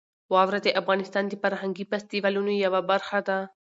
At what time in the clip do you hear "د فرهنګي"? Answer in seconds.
1.27-1.83